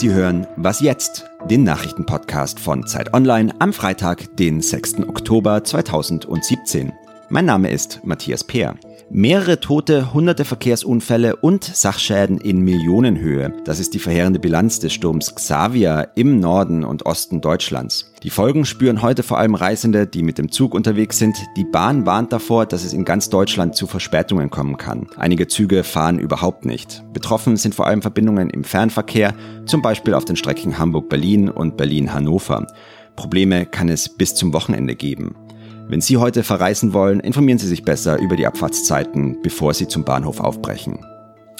Sie 0.00 0.14
hören 0.14 0.46
Was 0.56 0.80
jetzt? 0.80 1.26
Den 1.50 1.62
Nachrichtenpodcast 1.62 2.58
von 2.58 2.86
Zeit 2.86 3.12
Online 3.12 3.52
am 3.58 3.74
Freitag, 3.74 4.34
den 4.38 4.62
6. 4.62 5.00
Oktober 5.00 5.62
2017. 5.62 6.90
Mein 7.32 7.44
Name 7.44 7.70
ist 7.70 8.00
Matthias 8.02 8.42
Peer. 8.42 8.74
Mehrere 9.08 9.60
Tote, 9.60 10.12
hunderte 10.12 10.44
Verkehrsunfälle 10.44 11.36
und 11.36 11.62
Sachschäden 11.62 12.38
in 12.38 12.58
Millionenhöhe. 12.62 13.54
Das 13.64 13.78
ist 13.78 13.94
die 13.94 14.00
verheerende 14.00 14.40
Bilanz 14.40 14.80
des 14.80 14.94
Sturms 14.94 15.36
Xavier 15.36 16.08
im 16.16 16.40
Norden 16.40 16.82
und 16.82 17.06
Osten 17.06 17.40
Deutschlands. 17.40 18.12
Die 18.24 18.30
Folgen 18.30 18.64
spüren 18.64 19.00
heute 19.00 19.22
vor 19.22 19.38
allem 19.38 19.54
Reisende, 19.54 20.08
die 20.08 20.24
mit 20.24 20.38
dem 20.38 20.50
Zug 20.50 20.74
unterwegs 20.74 21.18
sind. 21.18 21.36
Die 21.56 21.64
Bahn 21.64 22.04
warnt 22.04 22.32
davor, 22.32 22.66
dass 22.66 22.82
es 22.82 22.92
in 22.92 23.04
ganz 23.04 23.28
Deutschland 23.28 23.76
zu 23.76 23.86
Verspätungen 23.86 24.50
kommen 24.50 24.76
kann. 24.76 25.06
Einige 25.16 25.46
Züge 25.46 25.84
fahren 25.84 26.18
überhaupt 26.18 26.64
nicht. 26.64 27.04
Betroffen 27.12 27.56
sind 27.56 27.76
vor 27.76 27.86
allem 27.86 28.02
Verbindungen 28.02 28.50
im 28.50 28.64
Fernverkehr, 28.64 29.34
zum 29.66 29.82
Beispiel 29.82 30.14
auf 30.14 30.24
den 30.24 30.34
Strecken 30.34 30.78
Hamburg-Berlin 30.78 31.48
und 31.48 31.76
Berlin-Hannover. 31.76 32.66
Probleme 33.14 33.66
kann 33.66 33.88
es 33.88 34.08
bis 34.08 34.34
zum 34.34 34.52
Wochenende 34.52 34.96
geben. 34.96 35.36
Wenn 35.90 36.00
Sie 36.00 36.18
heute 36.18 36.44
verreisen 36.44 36.92
wollen, 36.92 37.18
informieren 37.18 37.58
Sie 37.58 37.66
sich 37.66 37.82
besser 37.82 38.20
über 38.20 38.36
die 38.36 38.46
Abfahrtszeiten, 38.46 39.38
bevor 39.42 39.74
Sie 39.74 39.88
zum 39.88 40.04
Bahnhof 40.04 40.38
aufbrechen. 40.38 41.04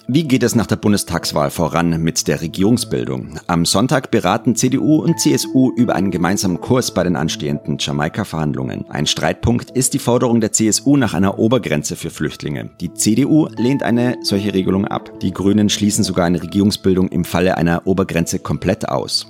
Wie 0.06 0.22
geht 0.22 0.44
es 0.44 0.54
nach 0.54 0.68
der 0.68 0.76
Bundestagswahl 0.76 1.50
voran 1.50 2.00
mit 2.00 2.28
der 2.28 2.40
Regierungsbildung? 2.40 3.40
Am 3.48 3.64
Sonntag 3.64 4.12
beraten 4.12 4.54
CDU 4.54 5.02
und 5.02 5.18
CSU 5.18 5.72
über 5.74 5.96
einen 5.96 6.12
gemeinsamen 6.12 6.60
Kurs 6.60 6.94
bei 6.94 7.02
den 7.02 7.16
anstehenden 7.16 7.78
Jamaika-Verhandlungen. 7.80 8.88
Ein 8.88 9.08
Streitpunkt 9.08 9.72
ist 9.72 9.94
die 9.94 9.98
Forderung 9.98 10.40
der 10.40 10.52
CSU 10.52 10.96
nach 10.96 11.14
einer 11.14 11.40
Obergrenze 11.40 11.96
für 11.96 12.10
Flüchtlinge. 12.10 12.70
Die 12.80 12.94
CDU 12.94 13.48
lehnt 13.56 13.82
eine 13.82 14.16
solche 14.22 14.54
Regelung 14.54 14.84
ab. 14.84 15.10
Die 15.22 15.32
Grünen 15.32 15.68
schließen 15.68 16.04
sogar 16.04 16.26
eine 16.26 16.40
Regierungsbildung 16.40 17.08
im 17.08 17.24
Falle 17.24 17.56
einer 17.56 17.84
Obergrenze 17.84 18.38
komplett 18.38 18.88
aus. 18.88 19.29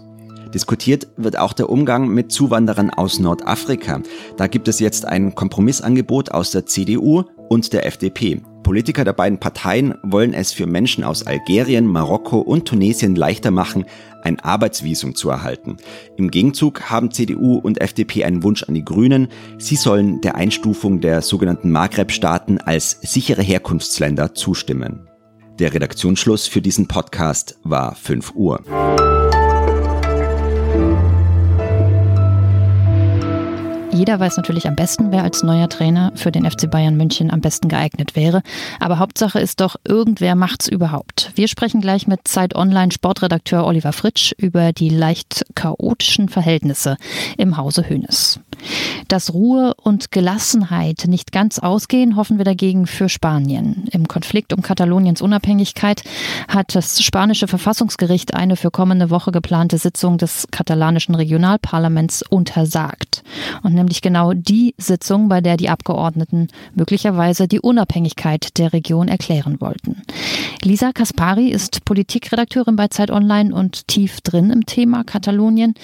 Diskutiert 0.55 1.07
wird 1.17 1.39
auch 1.39 1.53
der 1.53 1.71
Umgang 1.71 2.09
mit 2.09 2.33
Zuwanderern 2.33 2.91
aus 2.91 3.21
Nordafrika. 3.21 4.01
Da 4.37 4.47
gibt 4.49 4.67
es 4.67 4.81
jetzt 4.81 5.05
ein 5.05 5.35
Kompromissangebot 5.35 6.33
aus 6.33 6.51
der 6.51 6.67
CDU 6.67 7.25
und 7.49 7.73
der 7.73 7.87
FDP. 7.87 8.41
Politiker 8.63 9.05
der 9.05 9.13
beiden 9.13 9.39
Parteien 9.39 9.95
wollen 10.03 10.35
es 10.35 10.53
für 10.53 10.67
Menschen 10.67 11.03
aus 11.03 11.27
Algerien, 11.27 11.87
Marokko 11.87 12.39
und 12.39 12.67
Tunesien 12.67 13.15
leichter 13.17 13.51
machen, 13.51 13.85
ein 14.23 14.39
Arbeitsvisum 14.39 15.15
zu 15.15 15.31
erhalten. 15.31 15.77
Im 16.17 16.31
Gegenzug 16.31 16.91
haben 16.91 17.11
CDU 17.11 17.59
und 17.59 17.81
FDP 17.81 18.25
einen 18.25 18.43
Wunsch 18.43 18.63
an 18.65 18.75
die 18.75 18.85
Grünen. 18.85 19.29
Sie 19.59 19.77
sollen 19.77 20.21
der 20.21 20.35
Einstufung 20.35 21.01
der 21.01 21.23
sogenannten 21.23 21.71
Maghreb-Staaten 21.71 22.59
als 22.59 22.99
sichere 23.03 23.43
Herkunftsländer 23.43 24.35
zustimmen. 24.35 25.09
Der 25.59 25.75
Redaktionsschluss 25.75 26.47
für 26.47 26.63
diesen 26.63 26.87
Podcast 26.87 27.59
war 27.65 27.95
5 27.95 28.35
Uhr. 28.35 29.30
Jeder 34.01 34.19
weiß 34.19 34.39
natürlich 34.39 34.67
am 34.67 34.77
besten, 34.77 35.13
wer 35.13 35.25
als 35.25 35.43
neuer 35.43 35.69
Trainer 35.69 36.11
für 36.15 36.33
den 36.33 36.51
FC 36.51 36.71
Bayern 36.71 36.97
München 36.97 37.31
am 37.31 37.43
besten 37.43 37.69
geeignet 37.69 38.17
wäre. 38.17 38.41
Aber 38.79 38.99
Hauptsache 38.99 39.39
ist 39.39 39.61
doch, 39.61 39.77
irgendwer 39.87 40.37
macht's 40.37 40.69
überhaupt. 40.69 41.33
Wir 41.35 41.49
sprechen 41.49 41.83
gleich 41.83 42.07
mit 42.07 42.27
Zeit 42.27 42.57
Online 42.57 42.93
Sportredakteur 42.93 43.67
Oliver 43.67 43.93
Fritsch 43.93 44.33
über 44.39 44.73
die 44.73 44.89
leicht 44.89 45.45
chaotischen 45.55 46.31
Verhältnisse 46.31 46.97
im 47.37 47.59
Hause 47.59 47.91
Hönes. 47.91 48.41
Dass 49.09 49.33
Ruhe 49.35 49.75
und 49.75 50.13
Gelassenheit 50.13 51.05
nicht 51.09 51.33
ganz 51.33 51.59
ausgehen, 51.59 52.17
hoffen 52.17 52.39
wir 52.39 52.45
dagegen 52.45 52.87
für 52.87 53.09
Spanien. 53.09 53.87
Im 53.91 54.07
Konflikt 54.07 54.53
um 54.53 54.63
Kataloniens 54.63 55.21
Unabhängigkeit 55.23 56.03
hat 56.49 56.75
das 56.75 57.03
spanische 57.03 57.49
Verfassungsgericht 57.49 58.35
eine 58.35 58.57
für 58.57 58.71
kommende 58.71 59.11
Woche 59.11 59.33
geplante 59.33 59.79
Sitzung 59.79 60.19
des 60.19 60.47
katalanischen 60.51 61.15
Regionalparlaments 61.15 62.23
untersagt. 62.23 63.23
Und 63.63 63.75
nämlich 63.75 64.03
genau 64.03 64.33
die 64.33 64.75
Sitzung, 64.79 65.29
bei 65.29 65.41
der 65.41 65.57
die 65.57 65.69
Abgeordneten 65.69 66.49
möglicherweise 66.75 67.49
die 67.49 67.61
Unabhängigkeit 67.61 68.59
der 68.59 68.73
Region 68.73 69.09
erklären 69.09 69.61
wollten. 69.61 70.03
Lisa 70.63 70.93
Kaspari 70.93 71.49
ist 71.49 71.85
Politikredakteurin 71.85 72.77
bei 72.77 72.89
Zeit 72.89 73.11
Online 73.11 73.55
und 73.55 73.89
tief 73.89 74.21
drin 74.21 74.51
im 74.51 74.67
Thema 74.67 75.05
Katalonien. 75.05 75.75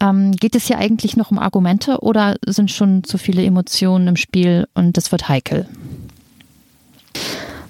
Ähm, 0.00 0.32
geht 0.32 0.54
es 0.54 0.66
hier 0.66 0.78
eigentlich 0.78 1.16
noch 1.16 1.30
um 1.30 1.38
Argumente 1.38 2.00
oder 2.00 2.36
sind 2.46 2.70
schon 2.70 3.04
zu 3.04 3.18
viele 3.18 3.44
Emotionen 3.44 4.08
im 4.08 4.16
Spiel 4.16 4.68
und 4.74 4.96
das 4.96 5.10
wird 5.10 5.28
heikel? 5.28 5.66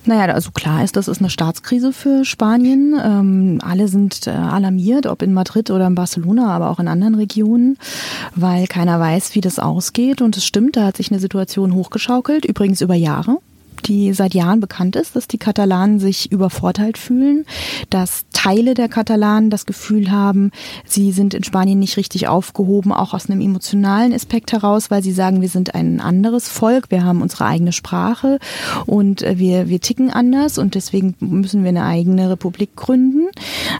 Naja, 0.05 0.33
also 0.33 0.53
klar 0.53 0.83
ist, 0.83 0.97
das 0.97 1.06
ist 1.06 1.19
eine 1.19 1.28
Staatskrise 1.28 1.93
für 1.93 2.25
Spanien. 2.25 2.99
Ähm, 3.03 3.59
alle 3.62 3.89
sind 3.89 4.27
äh, 4.27 4.31
alarmiert, 4.31 5.06
ob 5.06 5.21
in 5.21 5.34
Madrid 5.34 5.71
oder 5.71 5.87
in 5.87 5.94
Barcelona, 5.94 6.49
aber 6.49 6.71
auch 6.71 6.78
in 6.78 6.89
anderen 6.89 7.15
Regionen, 7.15 7.77
weil 8.34 8.66
keiner 8.69 8.99
weiß, 8.99 9.34
wie 9.34 9.43
das 9.43 9.59
ausgeht. 9.59 10.22
Und 10.22 10.34
es 10.39 10.47
stimmt, 10.47 10.77
da 10.77 10.87
hat 10.87 10.97
sich 10.97 11.10
eine 11.10 11.21
Situation 11.21 11.75
hochgeschaukelt, 11.75 12.47
übrigens 12.47 12.81
über 12.81 12.95
Jahre 12.95 13.39
die 13.81 14.12
seit 14.12 14.34
Jahren 14.34 14.61
bekannt 14.61 14.97
ist, 14.97 15.16
dass 15.16 15.28
die 15.28 15.39
Katalanen 15.39 15.99
sich 15.99 16.31
übervorteilt 16.33 16.99
fühlen, 16.99 17.44
dass 17.91 18.25
Teile 18.33 18.75
der 18.75 18.89
Katalanen 18.89 19.50
das 19.50 19.66
Gefühl 19.66 20.11
haben, 20.11 20.50
sie 20.84 21.12
sind 21.12 21.34
in 21.34 21.44
Spanien 21.44 21.78
nicht 21.78 21.97
richtig 21.97 22.28
aufgehoben, 22.28 22.93
auch 22.93 23.15
aus 23.15 23.28
einem 23.28 23.41
emotionalen 23.41 24.12
Aspekt 24.12 24.53
heraus, 24.53 24.91
weil 24.91 25.03
sie 25.03 25.12
sagen, 25.12 25.41
wir 25.41 25.49
sind 25.49 25.75
ein 25.75 26.00
anderes 26.00 26.49
Volk, 26.49 26.91
wir 26.91 27.05
haben 27.05 27.22
unsere 27.22 27.47
eigene 27.47 27.72
Sprache 27.72 28.39
und 28.87 29.22
äh, 29.22 29.39
wir, 29.39 29.69
wir 29.69 29.81
ticken 29.81 30.10
anders 30.10 30.59
und 30.59 30.75
deswegen 30.75 31.15
müssen 31.21 31.62
wir 31.62 31.71
eine 31.71 31.84
eigene 31.84 32.31
Republik 32.31 32.77
gründen. 32.77 33.28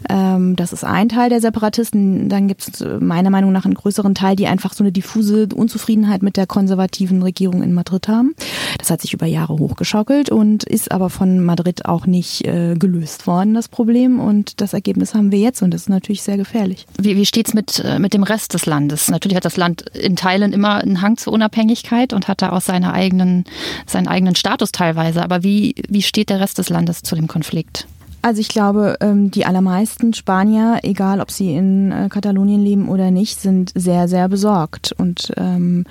Ähm, 0.09 0.55
das 0.55 0.73
ist 0.73 0.83
ein 0.83 1.09
Teil 1.09 1.29
der 1.29 1.41
Separatisten. 1.41 2.29
Dann 2.29 2.47
gibt 2.47 2.67
es 2.67 2.81
äh, 2.81 2.97
meiner 2.99 3.29
Meinung 3.29 3.51
nach 3.51 3.65
einen 3.65 3.75
größeren 3.75 4.15
Teil, 4.15 4.35
die 4.35 4.47
einfach 4.47 4.73
so 4.73 4.83
eine 4.83 4.91
diffuse 4.91 5.47
Unzufriedenheit 5.53 6.21
mit 6.21 6.37
der 6.37 6.47
konservativen 6.47 7.21
Regierung 7.21 7.63
in 7.63 7.73
Madrid 7.73 8.07
haben. 8.07 8.35
Das 8.77 8.89
hat 8.89 9.01
sich 9.01 9.13
über 9.13 9.25
Jahre 9.25 9.57
hochgeschaut 9.57 9.88
hochgeschaukelt 9.89 10.29
und 10.29 10.63
ist 10.63 10.91
aber 10.91 11.09
von 11.09 11.43
Madrid 11.43 11.85
auch 11.85 12.05
nicht 12.05 12.45
äh, 12.45 12.75
gelöst 12.75 13.27
worden, 13.27 13.53
das 13.53 13.67
Problem. 13.67 14.19
Und 14.19 14.61
das 14.61 14.73
Ergebnis 14.73 15.13
haben 15.13 15.31
wir 15.31 15.39
jetzt 15.39 15.61
und 15.61 15.73
das 15.73 15.81
ist 15.81 15.89
natürlich 15.89 16.21
sehr 16.21 16.37
gefährlich. 16.37 16.85
Wie, 16.97 17.15
wie 17.15 17.25
steht 17.25 17.47
es 17.47 17.53
mit, 17.53 17.79
äh, 17.79 17.99
mit 17.99 18.13
dem 18.13 18.23
Rest 18.23 18.53
des 18.53 18.65
Landes? 18.65 19.09
Natürlich 19.09 19.35
hat 19.35 19.45
das 19.45 19.57
Land 19.57 19.89
in 19.89 20.15
Teilen 20.15 20.53
immer 20.53 20.75
einen 20.75 21.01
Hang 21.01 21.17
zur 21.17 21.33
Unabhängigkeit 21.33 22.13
und 22.13 22.27
hat 22.27 22.41
da 22.41 22.51
auch 22.51 22.61
seine 22.61 22.93
eigenen, 22.93 23.45
seinen 23.85 24.07
eigenen 24.07 24.35
Status 24.35 24.71
teilweise. 24.71 25.23
Aber 25.23 25.43
wie, 25.43 25.75
wie 25.87 26.01
steht 26.01 26.29
der 26.29 26.39
Rest 26.39 26.57
des 26.57 26.69
Landes 26.69 27.01
zu 27.01 27.15
dem 27.15 27.27
Konflikt? 27.27 27.87
Also 28.21 28.41
ich 28.41 28.49
glaube, 28.49 28.97
ähm, 28.99 29.31
die 29.31 29.45
allermeisten 29.45 30.13
Spanier, 30.13 30.79
egal 30.83 31.21
ob 31.21 31.31
sie 31.31 31.55
in 31.55 31.91
äh, 31.91 32.09
Katalonien 32.09 32.61
leben 32.61 32.89
oder 32.89 33.11
nicht, 33.11 33.39
sind 33.39 33.71
sehr, 33.75 34.09
sehr 34.09 34.27
besorgt 34.27 34.93
und 34.97 35.31
ähm, 35.37 35.85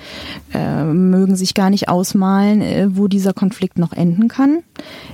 äh, 0.53 0.83
mögen 0.83 1.35
sich 1.35 1.55
gar 1.55 1.71
nicht 1.71 1.89
ausmalen, 1.89 2.61
äh, 2.61 2.87
wo 2.91 3.07
dieser 3.07 3.33
Konflikt 3.33 3.79
noch 3.79 3.93
enden 3.93 4.27
kann. 4.27 4.59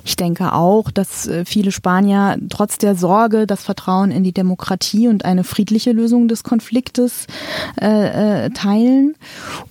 Ich 0.03 0.17
denke 0.17 0.51
auch, 0.53 0.91
dass 0.91 1.25
äh, 1.27 1.45
viele 1.45 1.71
Spanier 1.71 2.37
trotz 2.49 2.77
der 2.77 2.95
Sorge 2.95 3.47
das 3.47 3.63
Vertrauen 3.63 4.11
in 4.11 4.25
die 4.25 4.33
Demokratie 4.33 5.07
und 5.07 5.23
eine 5.23 5.45
friedliche 5.45 5.93
Lösung 5.93 6.27
des 6.27 6.43
Konfliktes 6.43 7.27
äh, 7.77 8.49
teilen. 8.49 9.15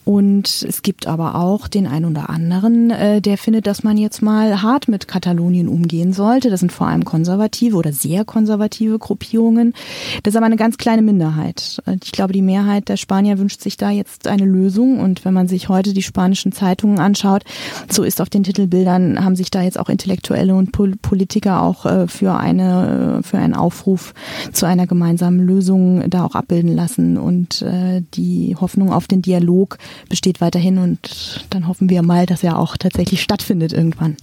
Und 0.07 0.65
es 0.67 0.81
gibt 0.81 1.07
aber 1.07 1.35
auch 1.35 1.69
den 1.69 1.87
einen 1.87 2.07
oder 2.07 2.31
anderen, 2.31 2.91
äh, 2.91 3.21
der 3.21 3.37
findet, 3.37 3.67
dass 3.67 3.83
man 3.83 3.99
jetzt 3.99 4.23
mal 4.23 4.63
hart 4.63 4.89
mit 4.89 5.09
Katalonien 5.09 5.69
umgehen 5.69 6.15
sollte. 6.15 6.49
Das 6.49 6.61
sind 6.61 6.73
vor 6.73 6.87
allem 6.87 7.05
konservative 7.05 7.34
oder 7.75 7.93
sehr 7.93 8.25
konservative 8.25 8.99
Gruppierungen. 8.99 9.75
Das 10.23 10.33
ist 10.33 10.37
aber 10.37 10.47
eine 10.47 10.57
ganz 10.57 10.77
kleine 10.77 11.03
Minderheit. 11.03 11.83
Ich 12.03 12.13
glaube, 12.13 12.33
die 12.33 12.43
Mehrheit 12.43 12.89
der 12.89 12.97
Spanier 12.97 13.39
wünscht 13.39 13.61
sich 13.61 13.77
da 13.77 13.91
jetzt 13.91 14.27
eine 14.27 14.45
Lösung. 14.45 15.01
Und 15.01 15.25
wenn 15.25 15.35
man 15.35 15.49
sich 15.49 15.69
heute 15.69 15.93
die 15.93 16.03
spanischen 16.03 16.53
Zeitungen 16.53 16.99
anschaut, 16.99 17.45
so 17.91 18.03
ist 18.03 18.21
auf 18.21 18.31
den 18.31 18.45
Titelbildern, 18.45 19.25
haben 19.25 19.37
sich 19.37 19.51
da 19.51 19.63
jetzt 19.63 19.79
auch 19.79 19.89
Intellektuelle 19.89 20.55
und 20.55 20.73
Politiker 20.73 21.63
auch 21.63 21.87
äh, 21.87 22.09
für 22.09 22.35
eine 22.35 23.21
für 23.23 23.39
einen 23.39 23.55
Aufruf 23.55 24.15
zu 24.53 24.67
einer 24.67 24.87
gemeinsamen 24.87 25.41
Lösung 25.41 26.09
da 26.11 26.25
auch 26.25 26.35
abbilden 26.35 26.75
lassen 26.75 27.17
und 27.17 27.63
äh, 27.63 28.03
die 28.15 28.57
Hoffnung 28.61 28.93
auf 28.93 29.07
den 29.07 29.23
Dialog 29.23 29.79
besteht 30.09 30.41
weiterhin 30.41 30.79
und 30.79 31.47
dann 31.51 31.69
hoffen 31.69 31.91
wir 31.91 32.03
mal, 32.03 32.27
dass 32.27 32.43
er 32.43 32.59
auch 32.59 32.77
tatsächlich 32.77 33.23
stattfindet 33.23 33.73
irgendwann. 33.73 34.17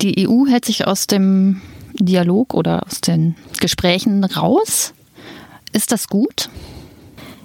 Die 0.00 0.28
EU 0.28 0.46
hält 0.46 0.64
sich 0.64 0.86
aus 0.86 1.06
dem 1.06 1.60
Dialog 1.98 2.54
oder 2.54 2.86
aus 2.86 3.00
den 3.00 3.36
Gesprächen 3.60 4.24
raus. 4.24 4.94
Ist 5.72 5.92
das 5.92 6.08
gut? 6.08 6.48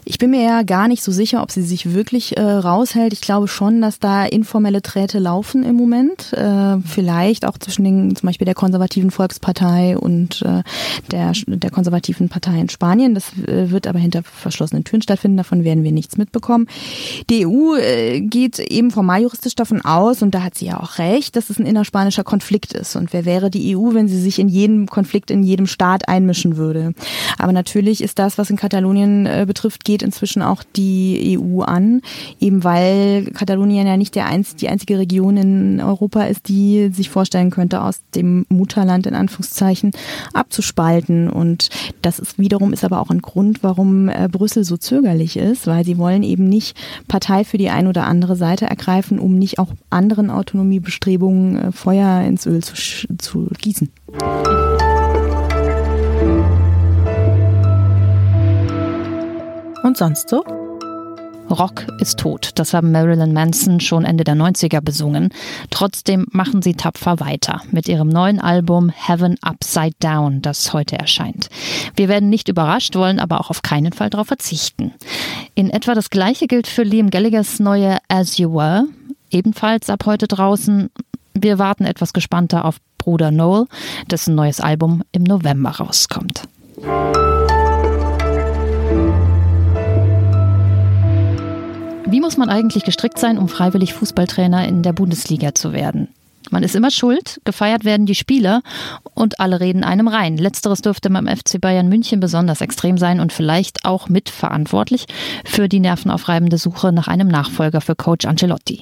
Ich 0.09 0.19
bin 0.19 0.31
mir 0.31 0.41
ja 0.41 0.63
gar 0.63 0.87
nicht 0.87 1.03
so 1.03 1.11
sicher, 1.11 1.43
ob 1.43 1.51
sie 1.51 1.61
sich 1.61 1.93
wirklich 1.93 2.37
äh, 2.37 2.41
raushält. 2.41 3.11
Ich 3.11 3.19
glaube 3.19 3.49
schon, 3.49 3.81
dass 3.81 3.99
da 3.99 4.23
informelle 4.23 4.81
Träte 4.81 5.19
laufen 5.19 5.63
im 5.63 5.75
Moment. 5.75 6.31
Äh, 6.31 6.77
vielleicht 6.79 7.45
auch 7.45 7.57
zwischen 7.57 7.83
den, 7.83 8.15
zum 8.15 8.27
Beispiel 8.27 8.45
der 8.45 8.55
konservativen 8.55 9.11
Volkspartei 9.11 9.97
und 9.97 10.43
äh, 10.43 10.63
der, 11.11 11.33
der 11.45 11.71
konservativen 11.71 12.29
Partei 12.29 12.57
in 12.57 12.69
Spanien. 12.69 13.15
Das 13.15 13.33
äh, 13.33 13.69
wird 13.69 13.85
aber 13.85 13.99
hinter 13.99 14.23
verschlossenen 14.23 14.85
Türen 14.85 15.01
stattfinden. 15.01 15.35
Davon 15.35 15.65
werden 15.65 15.83
wir 15.83 15.91
nichts 15.91 16.15
mitbekommen. 16.15 16.67
Die 17.29 17.45
EU 17.45 17.75
äh, 17.75 18.21
geht 18.21 18.59
eben 18.59 18.91
formal 18.91 19.23
juristisch 19.23 19.55
davon 19.55 19.81
aus, 19.81 20.21
und 20.21 20.33
da 20.33 20.41
hat 20.41 20.55
sie 20.55 20.67
ja 20.67 20.79
auch 20.79 20.99
recht, 20.99 21.35
dass 21.35 21.49
es 21.49 21.59
ein 21.59 21.65
innerspanischer 21.65 22.23
Konflikt 22.23 22.71
ist. 22.71 22.95
Und 22.95 23.11
wer 23.11 23.25
wäre 23.25 23.49
die 23.49 23.75
EU, 23.75 23.93
wenn 23.93 24.07
sie 24.07 24.21
sich 24.21 24.39
in 24.39 24.47
jedem 24.47 24.87
Konflikt 24.87 25.31
in 25.31 25.43
jedem 25.43 25.67
Staat 25.67 26.07
einmischen 26.07 26.55
würde? 26.55 26.93
Aber 27.37 27.51
natürlich 27.51 28.01
ist 28.01 28.19
das, 28.19 28.37
was 28.37 28.49
in 28.49 28.55
Katalonien 28.55 29.25
äh, 29.25 29.43
betrifft, 29.45 29.83
geht 29.83 29.96
geht 29.97 30.03
inzwischen 30.03 30.43
auch 30.43 30.63
die 30.75 31.39
EU 31.39 31.61
an, 31.61 32.01
eben 32.39 32.63
weil 32.63 33.25
Katalonien 33.33 33.87
ja 33.87 33.97
nicht 33.97 34.13
der 34.13 34.27
einz 34.27 34.55
die 34.55 34.69
einzige 34.69 34.99
Region 34.99 35.37
in 35.37 35.81
Europa 35.81 36.23
ist, 36.23 36.49
die 36.49 36.89
sich 36.93 37.09
vorstellen 37.09 37.49
könnte, 37.49 37.81
aus 37.81 38.01
dem 38.13 38.45
Mutterland 38.49 39.07
in 39.07 39.15
Anführungszeichen 39.15 39.91
abzuspalten. 40.33 41.29
Und 41.29 41.69
das 42.03 42.19
ist 42.19 42.37
wiederum 42.37 42.73
ist 42.73 42.83
aber 42.83 43.01
auch 43.01 43.09
ein 43.09 43.21
Grund, 43.21 43.63
warum 43.63 44.09
äh, 44.09 44.27
Brüssel 44.31 44.63
so 44.63 44.77
zögerlich 44.77 45.35
ist, 45.35 45.65
weil 45.65 45.83
sie 45.83 45.97
wollen 45.97 46.21
eben 46.21 46.47
nicht 46.47 46.77
Partei 47.07 47.43
für 47.43 47.57
die 47.57 47.69
eine 47.69 47.89
oder 47.89 48.05
andere 48.05 48.35
Seite 48.35 48.65
ergreifen, 48.65 49.17
um 49.17 49.39
nicht 49.39 49.57
auch 49.57 49.73
anderen 49.89 50.29
Autonomiebestrebungen 50.29 51.57
äh, 51.57 51.71
Feuer 51.71 52.21
ins 52.21 52.45
Öl 52.45 52.61
zu, 52.63 52.75
zu 53.17 53.47
gießen. 53.59 53.89
Und 59.87 59.95
sonst 59.95 60.27
so? 60.27 60.43
Rock 61.49 61.87
ist 62.01 62.19
tot. 62.19 62.49
Das 62.55 62.73
haben 62.73 62.91
Marilyn 62.91 63.31
Manson 63.31 63.79
schon 63.79 64.03
Ende 64.03 64.25
der 64.25 64.35
90er 64.35 64.81
besungen. 64.81 65.29
Trotzdem 65.69 66.25
machen 66.29 66.61
sie 66.61 66.73
tapfer 66.73 67.21
weiter 67.21 67.61
mit 67.71 67.87
ihrem 67.87 68.09
neuen 68.09 68.41
Album 68.41 68.89
Heaven 68.89 69.37
Upside 69.41 69.95
Down, 70.01 70.41
das 70.41 70.73
heute 70.73 70.99
erscheint. 70.99 71.47
Wir 71.95 72.09
werden 72.09 72.27
nicht 72.27 72.49
überrascht, 72.49 72.97
wollen 72.97 73.21
aber 73.21 73.39
auch 73.39 73.49
auf 73.49 73.61
keinen 73.61 73.93
Fall 73.93 74.09
darauf 74.09 74.27
verzichten. 74.27 74.91
In 75.55 75.69
etwa 75.69 75.93
das 75.93 76.09
gleiche 76.09 76.47
gilt 76.47 76.67
für 76.67 76.83
Liam 76.83 77.09
Gallaghers 77.09 77.61
neue 77.61 77.99
As 78.09 78.37
You 78.37 78.53
Were, 78.53 78.87
ebenfalls 79.29 79.89
ab 79.89 80.05
heute 80.05 80.27
draußen. 80.27 80.89
Wir 81.33 81.59
warten 81.59 81.85
etwas 81.85 82.11
gespannter 82.11 82.65
auf 82.65 82.75
Bruder 82.97 83.31
Noel, 83.31 83.67
dessen 84.11 84.35
neues 84.35 84.59
Album 84.59 85.03
im 85.13 85.23
November 85.23 85.69
rauskommt. 85.69 86.41
Muss 92.27 92.35
man 92.35 92.49
eigentlich 92.49 92.83
gestrickt 92.83 93.19
sein, 93.19 93.37
um 93.37 93.47
freiwillig 93.47 93.93
Fußballtrainer 93.93 94.67
in 94.67 94.83
der 94.83 94.91
Bundesliga 94.91 95.55
zu 95.55 95.71
werden? 95.71 96.09
Man 96.51 96.61
ist 96.61 96.75
immer 96.75 96.91
schuld, 96.91 97.39
gefeiert 97.45 97.85
werden 97.85 98.05
die 98.05 98.15
Spieler 98.15 98.63
und 99.13 99.39
alle 99.39 99.61
reden 99.61 99.85
einem 99.85 100.09
rein. 100.09 100.35
Letzteres 100.35 100.81
dürfte 100.81 101.09
beim 101.09 101.25
FC 101.25 101.61
Bayern 101.61 101.87
München 101.87 102.19
besonders 102.19 102.59
extrem 102.59 102.97
sein 102.97 103.21
und 103.21 103.31
vielleicht 103.31 103.85
auch 103.85 104.09
mitverantwortlich 104.09 105.05
für 105.45 105.69
die 105.69 105.79
nervenaufreibende 105.79 106.57
Suche 106.57 106.91
nach 106.91 107.07
einem 107.07 107.29
Nachfolger 107.29 107.79
für 107.79 107.95
Coach 107.95 108.25
Ancelotti. 108.25 108.81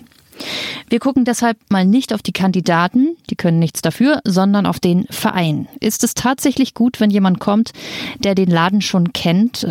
Wir 0.89 1.00
gucken 1.00 1.24
deshalb 1.24 1.57
mal 1.69 1.86
nicht 1.86 2.13
auf 2.13 2.24
die 2.24 2.33
Kandidaten, 2.33 3.15
die 3.30 3.36
können 3.36 3.59
nichts 3.59 3.83
dafür, 3.83 4.21
sondern 4.25 4.65
auf 4.65 4.80
den 4.80 5.06
Verein. 5.12 5.68
Ist 5.80 6.03
es 6.03 6.15
tatsächlich 6.15 6.74
gut, 6.74 7.00
wenn 7.00 7.12
jemand 7.12 7.39
kommt, 7.39 7.74
der 8.19 8.33
den 8.33 8.50
Laden 8.50 8.81
schon 8.81 9.13
kennt? 9.13 9.63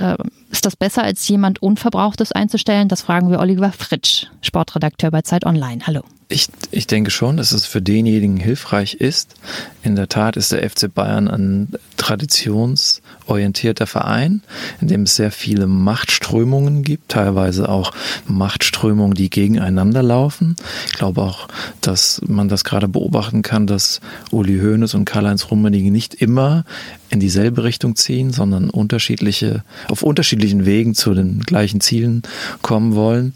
Ist 0.65 0.73
das 0.73 0.77
besser, 0.77 1.03
als 1.03 1.29
jemand 1.29 1.61
Unverbrauchtes 1.61 2.33
einzustellen? 2.33 2.89
Das 2.89 3.03
fragen 3.03 3.31
wir 3.31 3.39
Oliver 3.39 3.71
Fritsch, 3.71 4.29
Sportredakteur 4.41 5.11
bei 5.11 5.21
Zeit 5.21 5.45
Online. 5.45 5.87
Hallo. 5.87 6.01
Ich, 6.35 6.49
ich 6.73 6.89
denke 6.89 7.13
schon, 7.13 7.37
dass 7.37 7.53
es 7.53 7.65
für 7.65 7.81
denjenigen 7.81 8.39
hilfreich 8.39 8.95
ist. 8.95 9.37
In 9.85 9.95
der 9.95 10.09
Tat 10.09 10.37
ist 10.37 10.51
der 10.51 10.69
FC 10.69 10.93
Bayern 10.93 11.29
ein 11.29 11.69
traditionsorientierter 11.97 13.87
Verein, 13.87 14.43
in 14.81 14.89
dem 14.89 15.03
es 15.03 15.15
sehr 15.15 15.31
viele 15.31 15.69
Machtströmungen 15.69 16.83
gibt, 16.83 17.13
teilweise 17.13 17.69
auch 17.69 17.93
Machtströmungen, 18.27 19.15
die 19.15 19.31
gegeneinander 19.31 20.03
laufen. 20.03 20.57
Ich 20.87 20.95
glaube 20.95 21.23
auch, 21.23 21.47
dass 21.81 22.21
man 22.27 22.49
das 22.49 22.65
gerade 22.65 22.89
beobachten 22.89 23.43
kann, 23.43 23.69
dass 23.69 24.01
Uli 24.33 24.59
Hoeneß 24.59 24.95
und 24.95 25.05
Karl-Heinz 25.05 25.53
Rummenigge 25.53 25.93
nicht 25.93 26.15
immer 26.15 26.65
in 27.11 27.21
dieselbe 27.21 27.63
Richtung 27.63 27.95
ziehen, 27.95 28.33
sondern 28.33 28.71
unterschiedliche, 28.71 29.63
auf 29.87 30.03
unterschiedlichen 30.03 30.67
Wegen 30.67 30.97
zu 30.97 31.15
den 31.15 31.39
gleichen 31.43 31.81
Zielen 31.81 32.23
kommen 32.61 32.97
wollen. 32.97 33.35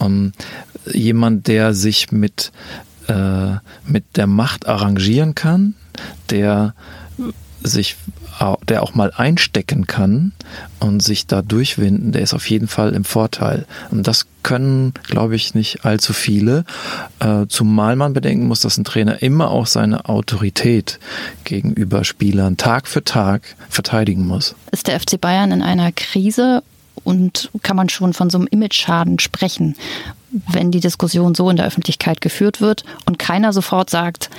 Um, 0.00 0.32
jemand, 0.92 1.46
der 1.46 1.74
sich 1.74 2.10
mit, 2.10 2.52
äh, 3.06 3.56
mit 3.86 4.16
der 4.16 4.26
Macht 4.26 4.66
arrangieren 4.66 5.34
kann, 5.34 5.74
der 6.30 6.74
sich 7.62 7.96
der 8.68 8.82
auch 8.82 8.94
mal 8.94 9.12
einstecken 9.14 9.86
kann 9.86 10.32
und 10.78 11.02
sich 11.02 11.26
da 11.26 11.42
durchwinden, 11.42 12.12
der 12.12 12.22
ist 12.22 12.32
auf 12.32 12.48
jeden 12.48 12.68
Fall 12.68 12.94
im 12.94 13.04
Vorteil. 13.04 13.66
Und 13.90 14.06
das 14.06 14.26
können, 14.42 14.94
glaube 15.02 15.36
ich, 15.36 15.54
nicht 15.54 15.84
allzu 15.84 16.14
viele. 16.14 16.64
Äh, 17.18 17.46
zumal 17.48 17.96
man 17.96 18.14
bedenken 18.14 18.48
muss, 18.48 18.60
dass 18.60 18.78
ein 18.78 18.84
Trainer 18.84 19.22
immer 19.22 19.50
auch 19.50 19.66
seine 19.66 20.08
Autorität 20.08 20.98
gegenüber 21.44 22.04
Spielern 22.04 22.56
Tag 22.56 22.88
für 22.88 23.04
Tag 23.04 23.42
verteidigen 23.68 24.26
muss. 24.26 24.54
Ist 24.72 24.86
der 24.86 24.98
FC 24.98 25.20
Bayern 25.20 25.52
in 25.52 25.60
einer 25.60 25.92
Krise 25.92 26.62
und 27.04 27.50
kann 27.62 27.76
man 27.76 27.88
schon 27.88 28.12
von 28.12 28.30
so 28.30 28.38
einem 28.38 28.46
Image-Schaden 28.46 29.18
sprechen, 29.18 29.76
wenn 30.48 30.70
die 30.70 30.80
Diskussion 30.80 31.34
so 31.34 31.50
in 31.50 31.56
der 31.56 31.66
Öffentlichkeit 31.66 32.20
geführt 32.20 32.60
wird 32.60 32.84
und 33.06 33.18
keiner 33.18 33.52
sofort 33.52 33.90
sagt, 33.90 34.30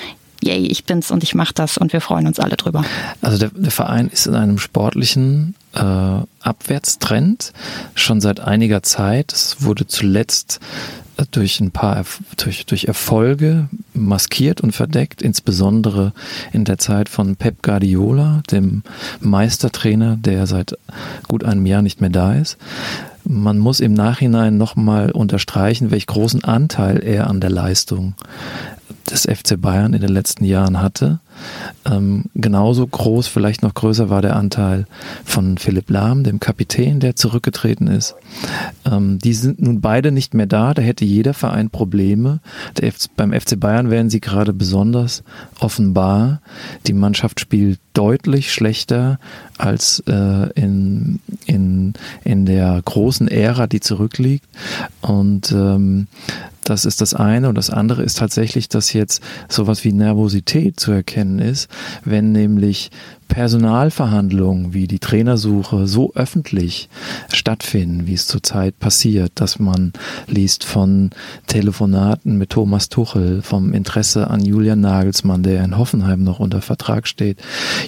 yay, 0.43 0.65
ich 0.65 0.85
bin's 0.85 1.11
und 1.11 1.23
ich 1.23 1.35
mach 1.35 1.51
das 1.51 1.77
und 1.77 1.93
wir 1.93 2.01
freuen 2.01 2.27
uns 2.27 2.39
alle 2.39 2.55
drüber. 2.55 2.83
Also 3.21 3.37
der, 3.37 3.49
der 3.49 3.71
Verein 3.71 4.09
ist 4.09 4.25
in 4.25 4.35
einem 4.35 4.57
sportlichen 4.57 5.55
äh, 5.73 5.79
Abwärtstrend 6.41 7.53
schon 7.93 8.21
seit 8.21 8.39
einiger 8.39 8.83
Zeit. 8.83 9.31
Es 9.31 9.61
wurde 9.61 9.87
zuletzt 9.87 10.59
durch 11.25 11.59
ein 11.59 11.71
paar 11.71 12.03
durch, 12.37 12.65
durch 12.65 12.85
Erfolge 12.85 13.69
maskiert 13.93 14.61
und 14.61 14.71
verdeckt, 14.71 15.21
insbesondere 15.21 16.13
in 16.51 16.65
der 16.65 16.77
Zeit 16.77 17.09
von 17.09 17.35
Pep 17.35 17.61
Guardiola, 17.61 18.41
dem 18.51 18.83
Meistertrainer, 19.19 20.17
der 20.17 20.47
seit 20.47 20.77
gut 21.27 21.43
einem 21.43 21.65
Jahr 21.65 21.81
nicht 21.81 22.01
mehr 22.01 22.09
da 22.09 22.35
ist. 22.35 22.57
Man 23.23 23.59
muss 23.59 23.79
im 23.79 23.93
Nachhinein 23.93 24.57
nochmal 24.57 25.11
unterstreichen, 25.11 25.91
welch 25.91 26.07
großen 26.07 26.43
Anteil 26.43 27.03
er 27.03 27.27
an 27.27 27.39
der 27.39 27.51
Leistung 27.51 28.15
des 29.09 29.23
FC 29.23 29.59
Bayern 29.59 29.93
in 29.93 30.01
den 30.01 30.11
letzten 30.11 30.45
Jahren 30.45 30.81
hatte. 30.81 31.19
Ähm, 31.85 32.25
genauso 32.35 32.85
groß, 32.85 33.27
vielleicht 33.27 33.63
noch 33.63 33.73
größer 33.73 34.09
war 34.09 34.21
der 34.21 34.35
Anteil 34.35 34.85
von 35.23 35.57
Philipp 35.57 35.89
Lahm, 35.89 36.23
dem 36.23 36.39
Kapitän, 36.39 36.99
der 36.99 37.15
zurückgetreten 37.15 37.87
ist. 37.87 38.15
Ähm, 38.85 39.19
die 39.19 39.33
sind 39.33 39.61
nun 39.61 39.81
beide 39.81 40.11
nicht 40.11 40.33
mehr 40.33 40.45
da, 40.45 40.73
da 40.73 40.81
hätte 40.81 41.05
jeder 41.05 41.33
Verein 41.33 41.69
Probleme. 41.69 42.39
FC, 42.79 43.09
beim 43.15 43.33
FC 43.33 43.59
Bayern 43.59 43.89
wären 43.89 44.09
sie 44.09 44.21
gerade 44.21 44.53
besonders 44.53 45.23
offenbar. 45.59 46.41
Die 46.87 46.93
Mannschaft 46.93 47.39
spielt 47.39 47.79
deutlich 47.93 48.53
schlechter 48.53 49.19
als 49.57 50.01
äh, 50.07 50.49
in, 50.53 51.19
in, 51.45 51.93
in 52.23 52.45
der 52.45 52.81
großen 52.83 53.27
Ära, 53.27 53.67
die 53.67 53.79
zurückliegt. 53.79 54.45
Und 55.01 55.51
ähm, 55.51 56.07
das 56.63 56.85
ist 56.85 57.01
das 57.01 57.13
eine. 57.13 57.49
Und 57.49 57.55
das 57.55 57.69
andere 57.69 58.03
ist 58.03 58.17
tatsächlich, 58.17 58.69
dass 58.69 58.93
jetzt 58.93 59.21
sowas 59.49 59.83
wie 59.83 59.93
Nervosität 59.93 60.79
zu 60.79 60.91
erkennen 60.91 61.30
ist, 61.39 61.69
wenn 62.03 62.31
nämlich 62.31 62.89
Personalverhandlungen 63.31 64.73
wie 64.73 64.87
die 64.87 64.99
Trainersuche 64.99 65.87
so 65.87 66.11
öffentlich 66.15 66.89
stattfinden, 67.31 68.05
wie 68.05 68.13
es 68.13 68.27
zurzeit 68.27 68.77
passiert, 68.77 69.31
dass 69.35 69.57
man 69.57 69.93
liest 70.27 70.65
von 70.65 71.11
Telefonaten 71.47 72.37
mit 72.37 72.49
Thomas 72.49 72.89
Tuchel, 72.89 73.41
vom 73.41 73.71
Interesse 73.71 74.29
an 74.29 74.43
Julian 74.43 74.81
Nagelsmann, 74.81 75.43
der 75.43 75.63
in 75.63 75.77
Hoffenheim 75.77 76.25
noch 76.25 76.39
unter 76.39 76.61
Vertrag 76.61 77.07
steht. 77.07 77.39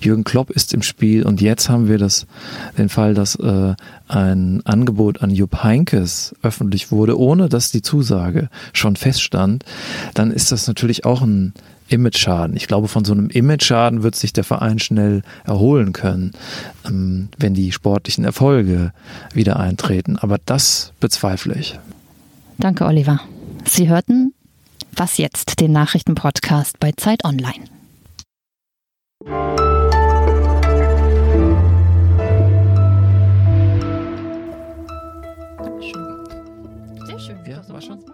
Jürgen 0.01 0.23
Klopp 0.23 0.49
ist 0.49 0.73
im 0.73 0.81
Spiel 0.81 1.23
und 1.23 1.41
jetzt 1.41 1.67
haben 1.67 1.89
wir 1.89 1.97
das, 1.97 2.25
den 2.77 2.87
Fall, 2.87 3.13
dass 3.13 3.35
äh, 3.35 3.75
ein 4.07 4.61
Angebot 4.65 5.21
an 5.21 5.29
Jupp 5.29 5.61
Heinkes 5.61 6.33
öffentlich 6.41 6.89
wurde, 6.89 7.19
ohne 7.19 7.49
dass 7.49 7.69
die 7.69 7.81
Zusage 7.81 8.47
schon 8.71 8.95
feststand, 8.95 9.65
dann 10.13 10.31
ist 10.31 10.53
das 10.53 10.67
natürlich 10.67 11.03
auch 11.03 11.21
ein 11.21 11.53
Image-Schaden. 11.93 12.55
Ich 12.55 12.67
glaube, 12.67 12.87
von 12.87 13.05
so 13.05 13.13
einem 13.13 13.29
Image-Schaden 13.29 14.03
wird 14.03 14.15
sich 14.15 14.33
der 14.33 14.43
Verein 14.43 14.79
schnell 14.79 15.21
erholen 15.45 15.93
können, 15.93 16.33
ähm, 16.85 17.29
wenn 17.37 17.53
die 17.53 17.71
sportlichen 17.71 18.25
Erfolge 18.25 18.91
wieder 19.33 19.59
eintreten. 19.59 20.17
Aber 20.17 20.37
das 20.45 20.93
bezweifle 20.99 21.55
ich. 21.55 21.79
Danke, 22.57 22.85
Oliver. 22.85 23.19
Sie 23.65 23.87
hörten 23.89 24.33
Was 24.95 25.17
jetzt, 25.17 25.59
den 25.59 25.71
Nachrichtenpodcast 25.71 26.79
bei 26.79 26.91
Zeit 26.91 27.25
Online. 27.25 27.65
Sehr 35.63 35.81
schön. 35.81 36.27
Sehr 37.07 37.19
schön. 37.19 37.37
Ja, 37.47 37.67
war 37.69 37.81
schon. 37.81 38.12